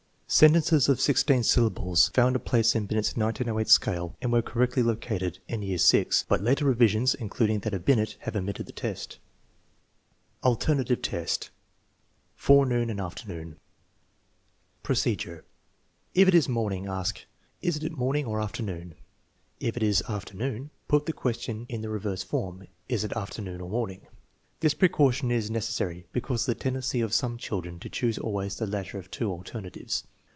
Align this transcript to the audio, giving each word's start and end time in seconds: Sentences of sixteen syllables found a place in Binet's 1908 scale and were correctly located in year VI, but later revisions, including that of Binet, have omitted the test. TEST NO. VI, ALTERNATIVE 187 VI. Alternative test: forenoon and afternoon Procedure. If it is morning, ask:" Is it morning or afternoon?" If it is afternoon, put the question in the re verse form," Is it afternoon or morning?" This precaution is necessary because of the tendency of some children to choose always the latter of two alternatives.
Sentences 0.33 0.87
of 0.87 1.01
sixteen 1.01 1.43
syllables 1.43 2.07
found 2.13 2.37
a 2.37 2.39
place 2.39 2.73
in 2.73 2.85
Binet's 2.85 3.17
1908 3.17 3.67
scale 3.67 4.15
and 4.21 4.31
were 4.31 4.41
correctly 4.41 4.81
located 4.81 5.39
in 5.49 5.61
year 5.61 5.77
VI, 5.77 6.05
but 6.29 6.39
later 6.39 6.63
revisions, 6.63 7.13
including 7.13 7.59
that 7.59 7.73
of 7.73 7.83
Binet, 7.83 8.15
have 8.21 8.37
omitted 8.37 8.65
the 8.65 8.71
test. 8.71 9.19
TEST 10.41 10.43
NO. 10.45 10.49
VI, 10.49 10.49
ALTERNATIVE 10.51 10.97
187 10.97 11.17
VI. 11.17 11.19
Alternative 11.19 11.29
test: 11.35 11.49
forenoon 12.37 12.89
and 12.89 13.01
afternoon 13.01 13.59
Procedure. 14.83 15.43
If 16.13 16.29
it 16.29 16.33
is 16.33 16.47
morning, 16.47 16.87
ask:" 16.87 17.25
Is 17.69 17.75
it 17.75 17.91
morning 17.97 18.25
or 18.25 18.39
afternoon?" 18.41 18.95
If 19.69 19.75
it 19.75 19.83
is 19.83 20.01
afternoon, 20.07 20.69
put 20.87 21.07
the 21.07 21.11
question 21.11 21.65
in 21.67 21.81
the 21.81 21.89
re 21.89 21.99
verse 21.99 22.23
form," 22.23 22.69
Is 22.87 23.03
it 23.03 23.11
afternoon 23.17 23.59
or 23.59 23.69
morning?" 23.69 24.07
This 24.61 24.75
precaution 24.75 25.29
is 25.29 25.51
necessary 25.51 26.07
because 26.13 26.43
of 26.47 26.55
the 26.57 26.63
tendency 26.63 27.01
of 27.01 27.13
some 27.13 27.35
children 27.37 27.79
to 27.79 27.89
choose 27.89 28.17
always 28.17 28.55
the 28.55 28.65
latter 28.65 28.97
of 28.97 29.11
two 29.11 29.29
alternatives. 29.29 30.05